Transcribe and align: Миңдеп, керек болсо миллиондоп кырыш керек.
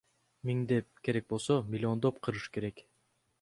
Миңдеп, 0.49 0.87
керек 1.09 1.27
болсо 1.33 1.59
миллиондоп 1.75 2.19
кырыш 2.29 2.49
керек. 2.57 2.83